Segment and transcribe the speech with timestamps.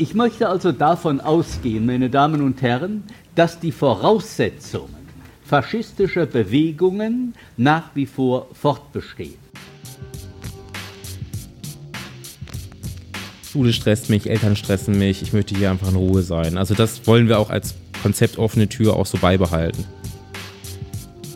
[0.00, 3.04] Ich möchte also davon ausgehen, meine Damen und Herren,
[3.34, 4.96] dass die Voraussetzungen
[5.44, 9.34] faschistischer Bewegungen nach wie vor fortbestehen.
[13.52, 16.56] Schule stresst mich, Eltern stressen mich, ich möchte hier einfach in Ruhe sein.
[16.56, 19.84] Also das wollen wir auch als Konzept offene Tür auch so beibehalten.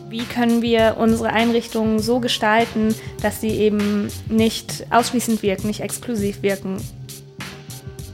[0.09, 6.41] Wie können wir unsere Einrichtungen so gestalten, dass sie eben nicht ausschließend wirken, nicht exklusiv
[6.41, 6.77] wirken?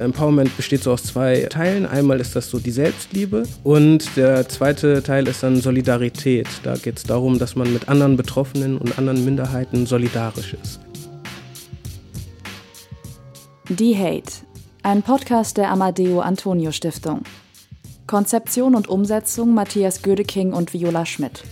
[0.02, 1.86] Empowerment besteht so aus zwei Teilen.
[1.86, 6.48] Einmal ist das so die Selbstliebe und der zweite Teil ist dann Solidarität.
[6.64, 10.80] Da geht es darum, dass man mit anderen Betroffenen und anderen Minderheiten solidarisch ist.
[13.70, 14.34] Die Hate,
[14.84, 17.22] ein Podcast der Amadeo Antonio Stiftung.
[18.08, 21.44] Konzeption und Umsetzung Matthias Gödeking und Viola Schmidt.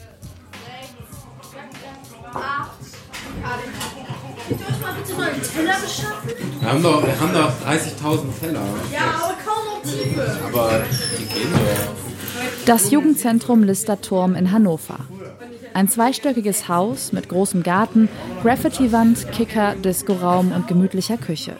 [6.62, 8.62] Wir haben doch, wir haben doch 30.000 Teller.
[8.91, 10.38] Ja, aber kaum noch Tiefe.
[10.48, 10.84] Aber
[11.17, 12.09] die gehen doch.
[12.66, 15.00] Das Jugendzentrum Listerturm in Hannover.
[15.73, 18.09] Ein zweistöckiges Haus mit großem Garten,
[18.44, 21.56] Graffiti-Wand, Kicker, Diskoraum und gemütlicher Küche.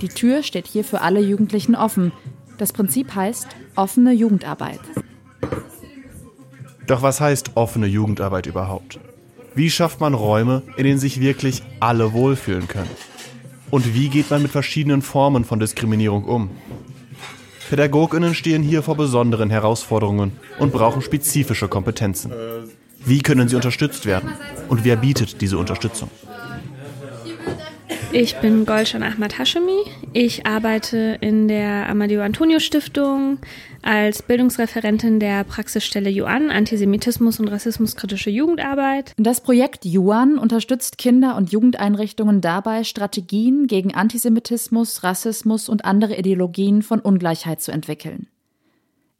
[0.00, 2.12] Die Tür steht hier für alle Jugendlichen offen.
[2.58, 4.80] Das Prinzip heißt offene Jugendarbeit.
[6.86, 8.98] Doch was heißt offene Jugendarbeit überhaupt?
[9.54, 12.90] Wie schafft man Räume, in denen sich wirklich alle wohlfühlen können?
[13.70, 16.50] Und wie geht man mit verschiedenen Formen von Diskriminierung um?
[17.68, 22.32] Pädagoginnen stehen hier vor besonderen Herausforderungen und brauchen spezifische Kompetenzen.
[23.04, 24.32] Wie können sie unterstützt werden?
[24.68, 26.10] Und wer bietet diese Unterstützung?
[28.14, 29.84] Ich bin Golshan Ahmad Hashemi.
[30.12, 33.38] Ich arbeite in der Amadeo Antonio Stiftung
[33.80, 39.14] als Bildungsreferentin der Praxisstelle Yuan, Antisemitismus und rassismuskritische Jugendarbeit.
[39.16, 46.82] Das Projekt Yuan unterstützt Kinder- und Jugendeinrichtungen dabei, Strategien gegen Antisemitismus, Rassismus und andere Ideologien
[46.82, 48.28] von Ungleichheit zu entwickeln.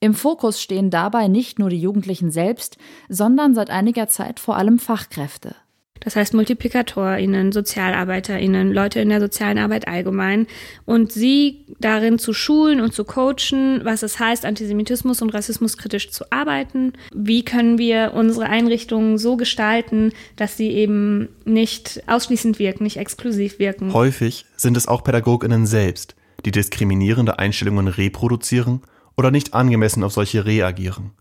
[0.01, 2.77] Im Fokus stehen dabei nicht nur die Jugendlichen selbst,
[3.09, 5.57] sondern seit einiger Zeit vor allem Fachkräfte.
[6.05, 10.47] Das heißt MultiplikatorInnen, SozialarbeiterInnen, Leute in der sozialen Arbeit allgemein.
[10.85, 16.11] Und sie darin zu schulen und zu coachen, was es heißt, Antisemitismus und Rassismus kritisch
[16.11, 16.93] zu arbeiten.
[17.15, 23.59] Wie können wir unsere Einrichtungen so gestalten, dass sie eben nicht ausschließend wirken, nicht exklusiv
[23.59, 23.93] wirken.
[23.93, 26.15] Häufig sind es auch PädagogInnen selbst,
[26.45, 28.83] die diskriminierende Einstellungen reproduzieren
[29.17, 31.13] oder nicht angemessen auf solche reagieren.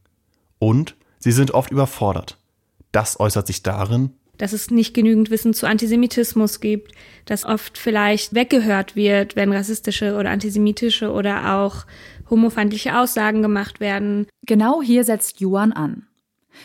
[0.60, 2.38] Und sie sind oft überfordert.
[2.92, 6.94] Das äußert sich darin, dass es nicht genügend Wissen zu Antisemitismus gibt,
[7.26, 11.86] dass oft vielleicht weggehört wird, wenn rassistische oder antisemitische oder auch
[12.28, 14.26] homofeindliche Aussagen gemacht werden.
[14.48, 16.08] Genau hier setzt Yuan an.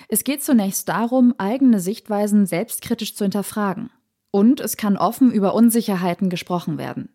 [0.08, 3.90] Es geht zunächst darum, eigene Sichtweisen selbstkritisch zu hinterfragen.
[4.30, 7.10] Und es kann offen über Unsicherheiten gesprochen werden.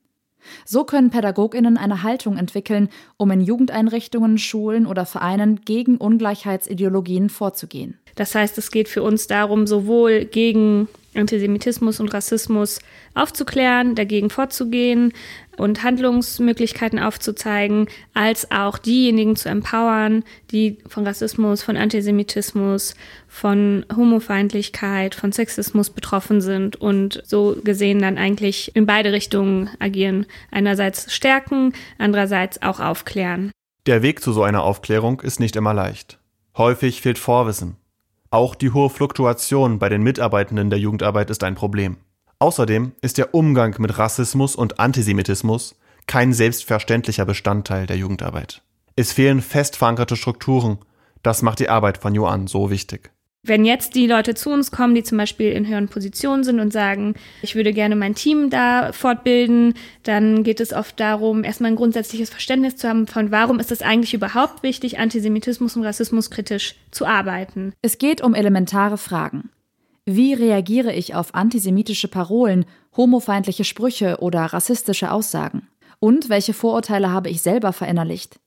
[0.66, 7.98] So können Pädagoginnen eine Haltung entwickeln, um in Jugendeinrichtungen, Schulen oder Vereinen gegen Ungleichheitsideologien vorzugehen.
[8.16, 12.80] Das heißt, es geht für uns darum, sowohl gegen Antisemitismus und Rassismus
[13.14, 15.14] aufzuklären, dagegen vorzugehen
[15.62, 22.96] und Handlungsmöglichkeiten aufzuzeigen, als auch diejenigen zu empowern, die von Rassismus, von Antisemitismus,
[23.28, 30.26] von Homofeindlichkeit, von Sexismus betroffen sind und so gesehen dann eigentlich in beide Richtungen agieren.
[30.50, 33.52] Einerseits stärken, andererseits auch aufklären.
[33.86, 36.18] Der Weg zu so einer Aufklärung ist nicht immer leicht.
[36.58, 37.78] Häufig fehlt Vorwissen.
[38.32, 41.98] Auch die hohe Fluktuation bei den Mitarbeitenden der Jugendarbeit ist ein Problem.
[42.42, 45.76] Außerdem ist der Umgang mit Rassismus und Antisemitismus
[46.08, 48.64] kein selbstverständlicher Bestandteil der Jugendarbeit.
[48.96, 50.80] Es fehlen fest verankerte Strukturen.
[51.22, 53.12] Das macht die Arbeit von Joann so wichtig.
[53.44, 56.74] Wenn jetzt die Leute zu uns kommen, die zum Beispiel in höheren Positionen sind und
[56.74, 57.14] sagen,
[57.44, 62.32] ich würde gerne mein Team da fortbilden, dann geht es oft darum, erstmal ein grundsätzliches
[62.32, 67.06] Verständnis zu haben von, warum ist es eigentlich überhaupt wichtig, Antisemitismus und Rassismus kritisch zu
[67.06, 67.74] arbeiten.
[67.84, 69.52] Es geht um elementare Fragen.
[70.06, 72.66] Wie reagiere ich auf antisemitische Parolen,
[72.98, 75.68] homofeindliche Sprüche oder rassistische Aussagen?
[76.00, 78.40] Und welche Vorurteile habe ich selber verinnerlicht?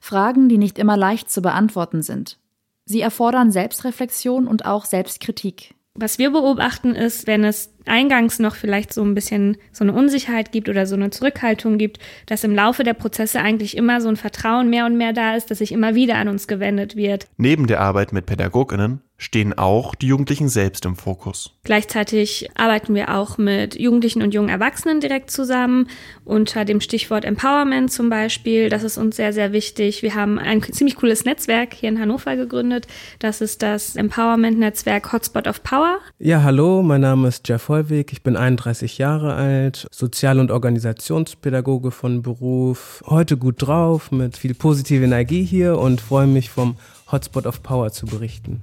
[0.00, 2.38] Fragen, die nicht immer leicht zu beantworten sind
[2.86, 5.74] Sie erfordern Selbstreflexion und auch Selbstkritik.
[5.94, 10.52] Was wir beobachten ist, wenn es eingangs noch vielleicht so ein bisschen so eine Unsicherheit
[10.52, 14.16] gibt oder so eine Zurückhaltung gibt, dass im Laufe der Prozesse eigentlich immer so ein
[14.16, 17.26] Vertrauen mehr und mehr da ist, dass sich immer wieder an uns gewendet wird.
[17.36, 21.52] Neben der Arbeit mit Pädagoginnen stehen auch die Jugendlichen selbst im Fokus.
[21.62, 25.88] Gleichzeitig arbeiten wir auch mit Jugendlichen und jungen Erwachsenen direkt zusammen,
[26.24, 28.68] unter dem Stichwort Empowerment zum Beispiel.
[28.68, 30.02] Das ist uns sehr, sehr wichtig.
[30.02, 32.86] Wir haben ein ziemlich cooles Netzwerk hier in Hannover gegründet.
[33.18, 35.98] Das ist das Empowerment-Netzwerk Hotspot of Power.
[36.18, 41.90] Ja, hallo, mein Name ist Jeff Hollweg, ich bin 31 Jahre alt, Sozial- und Organisationspädagoge
[41.90, 46.76] von Beruf, heute gut drauf, mit viel positive Energie hier und freue mich vom
[47.10, 48.60] Hotspot of Power zu berichten.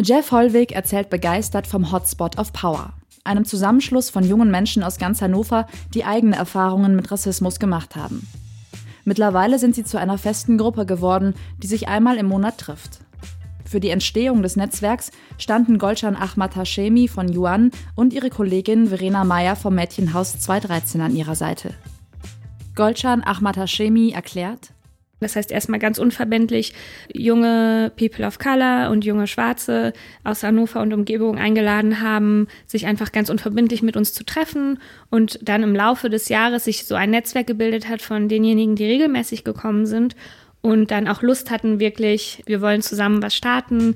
[0.00, 2.92] Jeff Hollweg erzählt begeistert vom Hotspot of Power,
[3.24, 8.24] einem Zusammenschluss von jungen Menschen aus ganz Hannover, die eigene Erfahrungen mit Rassismus gemacht haben.
[9.04, 13.00] Mittlerweile sind sie zu einer festen Gruppe geworden, die sich einmal im Monat trifft.
[13.70, 19.22] Für die Entstehung des Netzwerks standen Golcan Ahmad Hashemi von Yuan und ihre Kollegin Verena
[19.22, 21.74] Meyer vom Mädchenhaus 213 an ihrer Seite.
[22.74, 24.72] Golcan Ahmad Hashemi erklärt,
[25.20, 26.74] das heißt erstmal ganz unverbindlich
[27.14, 29.92] junge People of Color und junge Schwarze
[30.24, 34.80] aus Hannover und Umgebung eingeladen haben, sich einfach ganz unverbindlich mit uns zu treffen
[35.10, 38.86] und dann im Laufe des Jahres sich so ein Netzwerk gebildet hat von denjenigen, die
[38.86, 40.16] regelmäßig gekommen sind
[40.62, 43.94] und dann auch Lust hatten, wirklich, wir wollen zusammen was starten.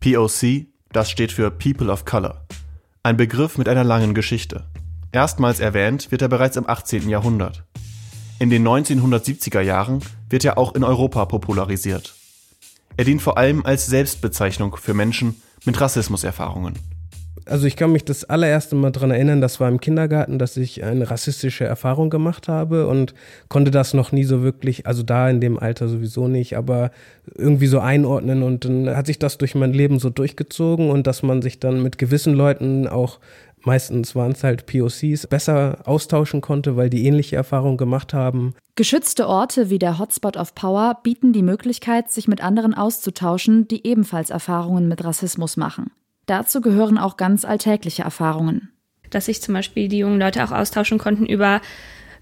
[0.00, 2.46] POC, das steht für People of Color.
[3.02, 4.66] Ein Begriff mit einer langen Geschichte.
[5.12, 7.08] Erstmals erwähnt wird er bereits im 18.
[7.08, 7.64] Jahrhundert.
[8.38, 12.14] In den 1970er Jahren wird er auch in Europa popularisiert.
[12.96, 16.91] Er dient vor allem als Selbstbezeichnung für Menschen mit Rassismuserfahrungen
[17.46, 20.84] also ich kann mich das allererste Mal daran erinnern, das war im Kindergarten, dass ich
[20.84, 23.14] eine rassistische Erfahrung gemacht habe und
[23.48, 26.90] konnte das noch nie so wirklich, also da in dem Alter sowieso nicht, aber
[27.34, 31.22] irgendwie so einordnen und dann hat sich das durch mein Leben so durchgezogen und dass
[31.22, 33.18] man sich dann mit gewissen Leuten auch
[33.64, 38.54] meistens waren es halt POCs, besser austauschen konnte, weil die ähnliche Erfahrungen gemacht haben.
[38.74, 43.86] Geschützte Orte wie der Hotspot of Power bieten die Möglichkeit, sich mit anderen auszutauschen, die
[43.86, 45.90] ebenfalls Erfahrungen mit Rassismus machen.
[46.32, 48.70] Dazu gehören auch ganz alltägliche Erfahrungen.
[49.10, 51.60] Dass sich zum Beispiel die jungen Leute auch austauschen konnten über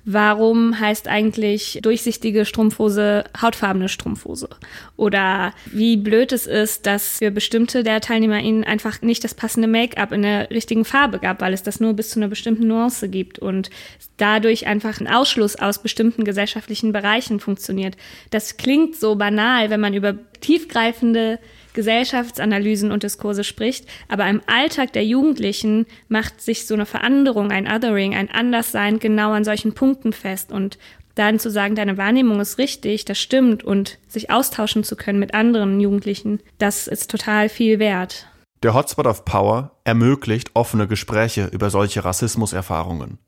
[0.05, 4.49] Warum heißt eigentlich durchsichtige Strumpfhose hautfarbene Strumpfhose?
[4.97, 9.69] Oder wie blöd es ist, dass für bestimmte der Teilnehmer ihnen einfach nicht das passende
[9.69, 13.09] Make-up in der richtigen Farbe gab, weil es das nur bis zu einer bestimmten Nuance
[13.09, 13.71] gibt und
[14.17, 17.97] dadurch einfach ein Ausschluss aus bestimmten gesellschaftlichen Bereichen funktioniert.
[18.31, 21.39] Das klingt so banal, wenn man über tiefgreifende
[21.75, 27.67] Gesellschaftsanalysen und Diskurse spricht, aber im Alltag der Jugendlichen macht sich so eine Veränderung, ein
[27.67, 30.79] Othering, ein Anderssein genau an solchen Punkten fest und
[31.15, 35.35] dann zu sagen, deine Wahrnehmung ist richtig, das stimmt und sich austauschen zu können mit
[35.35, 38.27] anderen Jugendlichen, das ist total viel wert.
[38.63, 43.19] Der Hotspot of Power ermöglicht offene Gespräche über solche Rassismuserfahrungen.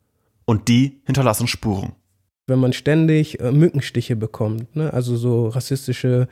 [0.45, 1.93] Und die hinterlassen Spuren.
[2.47, 4.93] Wenn man ständig äh, Mückenstiche bekommt, ne?
[4.93, 6.29] also so rassistische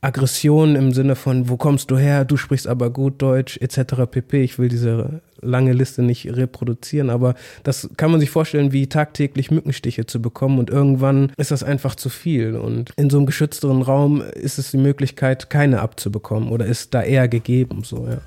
[0.00, 4.06] Aggression im Sinne von, wo kommst du her, du sprichst aber gut Deutsch, etc.
[4.08, 4.42] pp.
[4.42, 7.34] Ich will diese lange Liste nicht reproduzieren, aber
[7.64, 11.96] das kann man sich vorstellen, wie tagtäglich Mückenstiche zu bekommen und irgendwann ist das einfach
[11.96, 16.66] zu viel und in so einem geschützteren Raum ist es die Möglichkeit, keine abzubekommen oder
[16.66, 18.18] ist da eher gegeben, so, ja.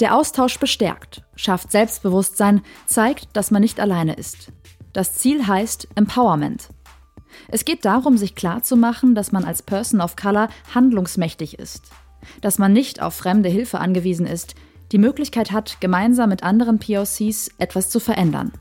[0.00, 4.52] Der Austausch bestärkt, schafft Selbstbewusstsein, zeigt, dass man nicht alleine ist.
[4.92, 6.68] Das Ziel heißt Empowerment.
[7.48, 11.90] Es geht darum, sich klarzumachen, dass man als Person of Color handlungsmächtig ist.
[12.40, 14.54] Dass man nicht auf fremde Hilfe angewiesen ist,
[14.92, 18.52] die Möglichkeit hat, gemeinsam mit anderen POCs etwas zu verändern.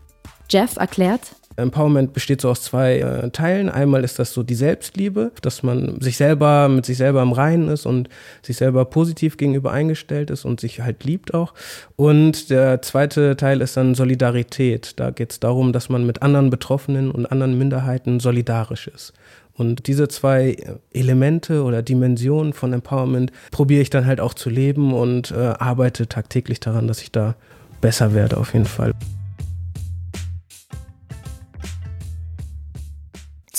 [0.50, 3.70] Jeff erklärt, Empowerment besteht so aus zwei äh, Teilen.
[3.70, 7.70] Einmal ist das so die Selbstliebe, dass man sich selber mit sich selber im Reinen
[7.70, 8.10] ist und
[8.42, 11.54] sich selber positiv gegenüber eingestellt ist und sich halt liebt auch.
[11.96, 15.00] Und der zweite Teil ist dann Solidarität.
[15.00, 19.14] Da geht es darum, dass man mit anderen Betroffenen und anderen Minderheiten solidarisch ist.
[19.56, 20.58] Und diese zwei
[20.94, 26.08] Elemente oder Dimensionen von Empowerment probiere ich dann halt auch zu leben und äh, arbeite
[26.08, 27.36] tagtäglich daran, dass ich da
[27.80, 28.94] besser werde auf jeden Fall.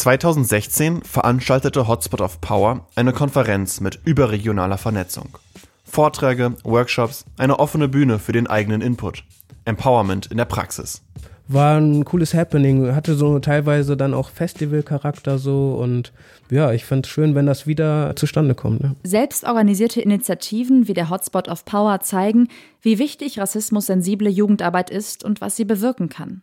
[0.04, 5.38] 2016 veranstaltete Hotspot of Power eine Konferenz mit überregionaler Vernetzung.
[5.82, 9.24] Vorträge, Workshops, eine offene Bühne für den eigenen Input.
[9.64, 11.02] Empowerment in der Praxis.
[11.48, 16.12] War ein cooles Happening, hatte so teilweise dann auch Festivalcharakter so und
[16.50, 18.82] ja, ich fand es schön, wenn das wieder zustande kommt.
[18.82, 18.96] Ne?
[19.04, 22.48] Selbstorganisierte Initiativen wie der Hotspot of Power zeigen,
[22.82, 26.42] wie wichtig rassismus-sensible Jugendarbeit ist und was sie bewirken kann.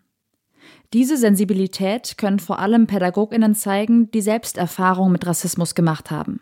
[0.94, 6.42] Diese Sensibilität können vor allem Pädagoginnen zeigen, die selbst Erfahrungen mit Rassismus gemacht haben.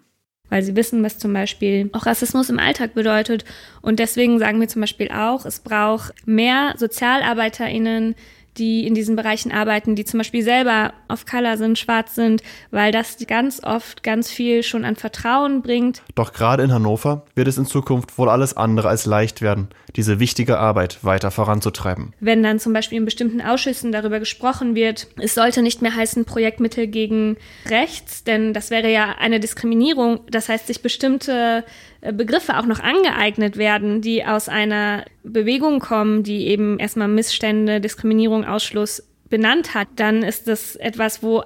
[0.50, 3.46] Weil sie wissen, was zum Beispiel auch Rassismus im Alltag bedeutet.
[3.84, 8.16] Und deswegen sagen wir zum Beispiel auch, es braucht mehr SozialarbeiterInnen,
[8.58, 12.42] die in diesen Bereichen arbeiten, die zum Beispiel selber auf Color sind, schwarz sind,
[12.72, 16.02] weil das ganz oft ganz viel schon an Vertrauen bringt.
[16.16, 20.20] Doch gerade in Hannover wird es in Zukunft wohl alles andere als leicht werden, diese
[20.20, 22.14] wichtige Arbeit weiter voranzutreiben.
[22.20, 26.26] Wenn dann zum Beispiel in bestimmten Ausschüssen darüber gesprochen wird, es sollte nicht mehr heißen
[26.26, 27.38] Projektmittel gegen
[27.68, 30.22] rechts, denn das wäre ja eine Diskriminierung.
[30.30, 31.64] Das heißt, sich bestimmte
[32.02, 38.46] Begriffe auch noch angeeignet werden, die aus einer Bewegung kommen, die eben erstmal Missstände, Diskriminierung,
[38.46, 41.44] Ausschluss benannt hat, dann ist das etwas, wo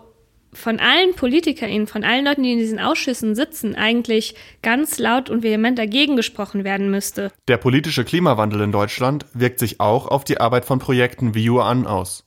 [0.54, 5.44] von allen PolitikerInnen, von allen Leuten, die in diesen Ausschüssen sitzen, eigentlich ganz laut und
[5.44, 7.32] vehement dagegen gesprochen werden müsste.
[7.48, 11.88] Der politische Klimawandel in Deutschland wirkt sich auch auf die Arbeit von Projekten wie Yuan
[11.88, 12.26] aus.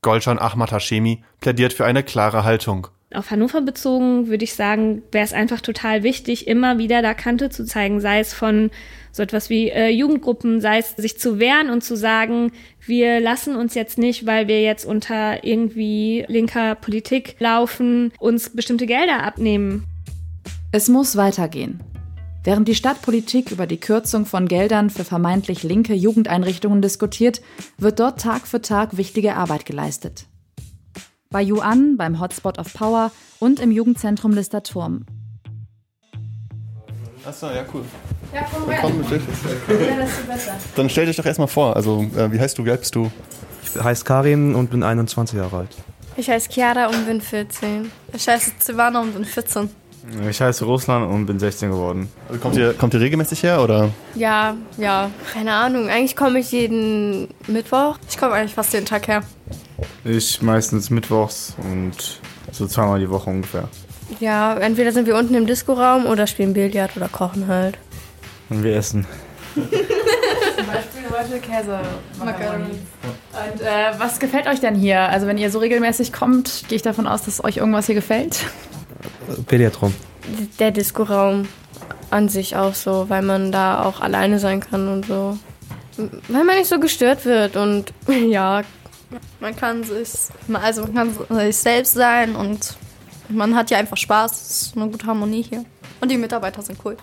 [0.00, 2.88] Golshan Ahmad Hashemi plädiert für eine klare Haltung.
[3.14, 7.48] Auf Hannover bezogen würde ich sagen, wäre es einfach total wichtig, immer wieder da Kante
[7.48, 8.70] zu zeigen, sei es von
[9.12, 12.52] so etwas wie äh, Jugendgruppen, sei es sich zu wehren und zu sagen,
[12.84, 18.84] wir lassen uns jetzt nicht, weil wir jetzt unter irgendwie linker Politik laufen, uns bestimmte
[18.84, 19.84] Gelder abnehmen.
[20.70, 21.80] Es muss weitergehen.
[22.44, 27.40] Während die Stadtpolitik über die Kürzung von Geldern für vermeintlich linke Jugendeinrichtungen diskutiert,
[27.78, 30.26] wird dort Tag für Tag wichtige Arbeit geleistet
[31.30, 35.04] bei Yuan beim Hotspot of Power und im Jugendzentrum Lister Turm.
[37.24, 37.84] Achso, ja, cool.
[38.32, 38.78] Ja, komm rein.
[38.80, 40.52] Komm, ja, das ist besser.
[40.76, 41.76] Dann stell dich doch erstmal vor.
[41.76, 43.10] Also, äh, wie heißt du, wie alt bist du?
[43.62, 45.76] Ich heiße Karim und bin 21 Jahre alt.
[46.16, 47.90] Ich heiße Chiara und bin 14.
[48.12, 49.68] Ich heiße Silvana und bin 14.
[50.30, 52.08] Ich heiße Russland und bin 16 geworden.
[52.28, 53.90] Also kommt, ihr, kommt ihr regelmäßig her oder?
[54.14, 55.88] Ja, ja, keine Ahnung.
[55.88, 57.98] Eigentlich komme ich jeden Mittwoch.
[58.08, 59.22] Ich komme eigentlich fast jeden Tag her.
[60.04, 62.20] Ich meistens mittwochs und
[62.52, 63.68] so zweimal die Woche ungefähr.
[64.20, 67.78] Ja, entweder sind wir unten im Diskoraum oder spielen Billard oder kochen halt.
[68.48, 69.06] Und wir essen.
[69.54, 69.64] Zum
[70.66, 71.78] Beispiel heute Käse.
[72.18, 72.70] Macaroni.
[72.70, 75.00] Und äh, was gefällt euch denn hier?
[75.00, 78.44] Also wenn ihr so regelmäßig kommt, gehe ich davon aus, dass euch irgendwas hier gefällt?
[79.46, 79.94] Pediatron.
[80.58, 81.48] Der Diskoraum
[82.10, 85.38] an sich auch so, weil man da auch alleine sein kann und so.
[86.28, 87.92] Weil man nicht so gestört wird und
[88.28, 88.62] ja,
[89.40, 90.10] man kann sich,
[90.52, 92.76] also man kann sich selbst sein und
[93.28, 94.32] man hat ja einfach Spaß.
[94.32, 95.64] Es ist eine gute Harmonie hier.
[96.00, 96.96] Und die Mitarbeiter sind cool.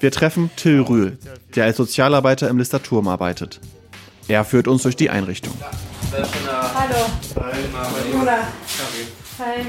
[0.00, 1.18] Wir treffen Till Rühl,
[1.54, 3.60] der als Sozialarbeiter im Lister Turm arbeitet.
[4.26, 5.52] Er führt uns durch die Einrichtung.
[6.12, 7.06] Hallo.
[7.36, 8.42] Hi.
[9.38, 9.66] Hi.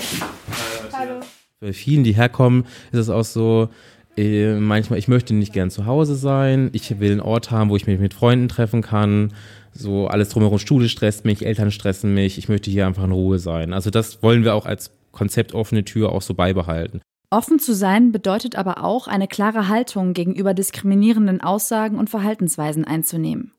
[0.94, 1.20] Hallo.
[1.60, 3.70] Bei vielen, die herkommen, ist es auch so,
[4.18, 7.75] äh, manchmal, ich möchte nicht gern zu Hause sein, ich will einen Ort haben, wo
[7.75, 9.34] ich mich mit Freunden treffen kann.
[9.74, 13.40] So alles drumherum, Schule stresst mich, Eltern stressen mich, ich möchte hier einfach in Ruhe
[13.40, 13.74] sein.
[13.74, 17.02] Also das wollen wir auch als Konzept offene Tür auch so beibehalten.
[17.32, 23.54] Offen zu sein bedeutet aber auch, eine klare Haltung gegenüber diskriminierenden Aussagen und Verhaltensweisen einzunehmen.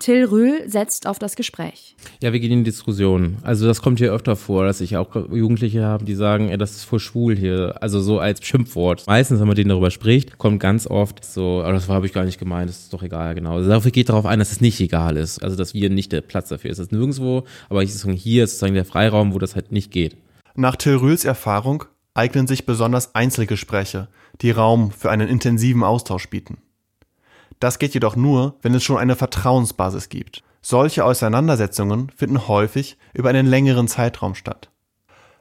[0.00, 1.96] Till Rühl setzt auf das Gespräch.
[2.20, 3.38] Ja, wir gehen in die Diskussion.
[3.42, 6.72] Also das kommt hier öfter vor, dass ich auch Jugendliche habe, die sagen, ey, das
[6.72, 7.76] ist voll schwul hier.
[7.80, 9.04] Also so als Schimpfwort.
[9.06, 12.24] Meistens, wenn man denen darüber spricht, kommt ganz oft so, oh, das habe ich gar
[12.24, 13.54] nicht gemeint, das ist doch egal, genau.
[13.54, 15.42] Also dafür geht darauf ein, dass es nicht egal ist.
[15.42, 16.78] Also dass wir nicht der Platz dafür ist.
[16.78, 19.90] Das ist nirgendwo, aber ich sage, hier ist sozusagen der Freiraum, wo das halt nicht
[19.90, 20.16] geht.
[20.54, 21.84] Nach Till Rühls Erfahrung
[22.14, 24.08] eignen sich besonders Einzelgespräche,
[24.40, 26.58] die Raum für einen intensiven Austausch bieten.
[27.64, 30.42] Das geht jedoch nur, wenn es schon eine Vertrauensbasis gibt.
[30.60, 34.68] Solche Auseinandersetzungen finden häufig über einen längeren Zeitraum statt.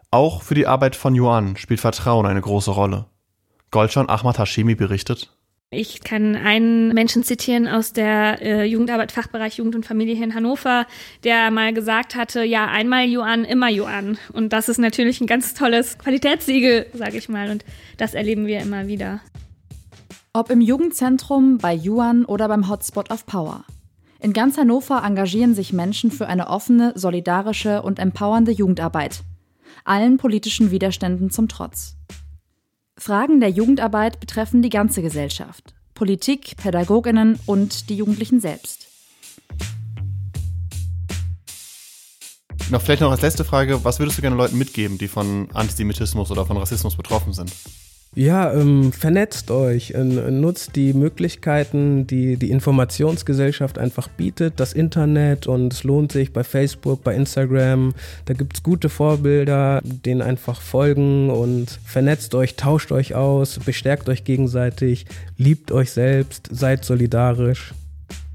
[0.10, 3.08] Auch für die Arbeit von Yuan spielt Vertrauen eine große Rolle.
[3.72, 5.36] Golshan Ahmad Hashemi berichtet,
[5.70, 10.36] ich kann einen Menschen zitieren aus der äh, Jugendarbeit, Fachbereich Jugend und Familie hier in
[10.36, 10.88] Hannover,
[11.26, 14.18] der mal gesagt hatte, ja, einmal Yuan, immer Yuan.
[14.32, 17.50] Und das ist natürlich ein ganz tolles Qualitätssiegel, sage ich mal.
[17.50, 17.66] Und
[17.98, 19.20] das erleben wir immer wieder.
[20.36, 23.66] Ob im Jugendzentrum, bei Yuan oder beim Hotspot of Power.
[24.20, 29.22] In ganz Hannover engagieren sich Menschen für eine offene, solidarische und empowernde Jugendarbeit.
[29.86, 31.98] Allen politischen Widerständen zum Trotz.
[32.98, 35.76] Fragen der Jugendarbeit betreffen die ganze Gesellschaft.
[35.94, 38.88] Politik, Pädagoginnen und die Jugendlichen selbst.
[42.72, 46.32] Noch vielleicht noch als letzte Frage, was würdest du gerne Leuten mitgeben, die von Antisemitismus
[46.32, 47.52] oder von Rassismus betroffen sind?
[48.16, 55.48] Ja, ähm, vernetzt euch, äh, nutzt die Möglichkeiten, die die Informationsgesellschaft einfach bietet, das Internet
[55.48, 60.62] und es lohnt sich bei Facebook, bei Instagram, da gibt es gute Vorbilder, denen einfach
[60.62, 67.74] folgen und vernetzt euch, tauscht euch aus, bestärkt euch gegenseitig, liebt euch selbst, seid solidarisch.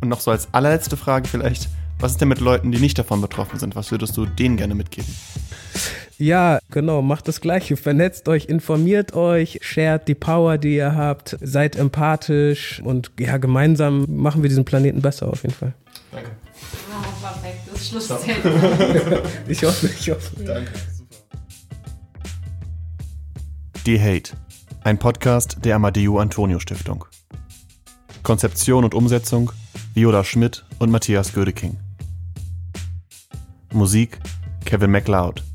[0.00, 1.68] Und noch so als allerletzte Frage vielleicht,
[2.00, 3.76] was ist denn mit Leuten, die nicht davon betroffen sind?
[3.76, 5.12] Was würdest du denen gerne mitgeben?
[6.18, 7.76] Ja, genau, macht das Gleiche.
[7.76, 14.04] Vernetzt euch, informiert euch, shared die Power, die ihr habt, seid empathisch und ja, gemeinsam
[14.08, 15.74] machen wir diesen Planeten besser auf jeden Fall.
[16.10, 16.30] Danke.
[16.90, 19.22] Oh, perfekt, das Schlussstatement.
[19.48, 20.44] ich hoffe, ich hoffe.
[20.44, 20.72] Danke.
[23.86, 24.32] Die Hate,
[24.82, 27.04] ein Podcast der Amadeo Antonio Stiftung.
[28.24, 29.52] Konzeption und Umsetzung
[29.94, 31.78] Viola Schmidt und Matthias Gödeking.
[33.72, 34.18] Musik
[34.64, 35.47] Kevin MacLeod.